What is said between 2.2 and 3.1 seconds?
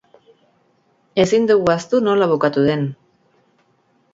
bukatu den.